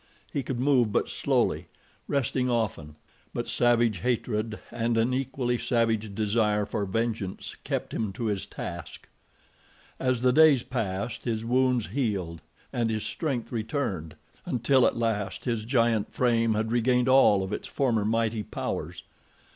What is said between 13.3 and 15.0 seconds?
returned, until at